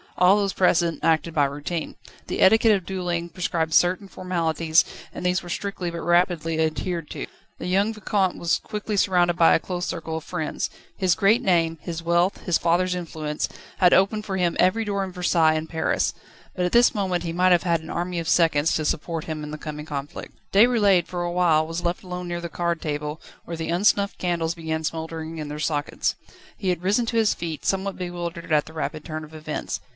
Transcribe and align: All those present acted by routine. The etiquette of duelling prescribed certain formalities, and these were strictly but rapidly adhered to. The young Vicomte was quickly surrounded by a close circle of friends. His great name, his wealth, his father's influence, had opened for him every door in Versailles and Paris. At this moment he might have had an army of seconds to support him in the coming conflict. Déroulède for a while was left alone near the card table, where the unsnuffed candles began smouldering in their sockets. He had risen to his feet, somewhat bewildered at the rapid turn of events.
All 0.17 0.37
those 0.37 0.53
present 0.53 0.99
acted 1.03 1.33
by 1.33 1.45
routine. 1.45 1.95
The 2.27 2.41
etiquette 2.41 2.71
of 2.73 2.85
duelling 2.85 3.29
prescribed 3.29 3.73
certain 3.73 4.07
formalities, 4.07 4.83
and 5.13 5.25
these 5.25 5.41
were 5.41 5.49
strictly 5.49 5.89
but 5.89 6.01
rapidly 6.01 6.59
adhered 6.59 7.09
to. 7.11 7.25
The 7.57 7.67
young 7.67 7.93
Vicomte 7.93 8.37
was 8.37 8.59
quickly 8.59 8.97
surrounded 8.97 9.35
by 9.35 9.55
a 9.55 9.59
close 9.59 9.85
circle 9.85 10.17
of 10.17 10.23
friends. 10.23 10.69
His 10.95 11.15
great 11.15 11.41
name, 11.41 11.79
his 11.81 12.03
wealth, 12.03 12.39
his 12.45 12.59
father's 12.59 12.93
influence, 12.93 13.47
had 13.77 13.93
opened 13.93 14.25
for 14.25 14.37
him 14.37 14.55
every 14.59 14.85
door 14.85 15.03
in 15.03 15.11
Versailles 15.11 15.53
and 15.55 15.69
Paris. 15.69 16.13
At 16.55 16.71
this 16.71 16.93
moment 16.95 17.23
he 17.23 17.33
might 17.33 17.51
have 17.51 17.63
had 17.63 17.81
an 17.81 17.89
army 17.89 18.19
of 18.19 18.29
seconds 18.29 18.75
to 18.75 18.85
support 18.85 19.23
him 19.25 19.43
in 19.43 19.51
the 19.51 19.57
coming 19.57 19.85
conflict. 19.85 20.35
Déroulède 20.51 21.07
for 21.07 21.23
a 21.23 21.31
while 21.31 21.65
was 21.65 21.83
left 21.83 22.03
alone 22.03 22.27
near 22.27 22.41
the 22.41 22.49
card 22.49 22.79
table, 22.81 23.21
where 23.45 23.57
the 23.57 23.69
unsnuffed 23.69 24.17
candles 24.19 24.55
began 24.55 24.83
smouldering 24.83 25.37
in 25.37 25.47
their 25.47 25.59
sockets. 25.59 26.15
He 26.57 26.69
had 26.69 26.83
risen 26.83 27.07
to 27.07 27.17
his 27.17 27.33
feet, 27.33 27.65
somewhat 27.65 27.97
bewildered 27.97 28.51
at 28.51 28.65
the 28.65 28.73
rapid 28.73 29.05
turn 29.05 29.23
of 29.23 29.33
events. 29.33 29.79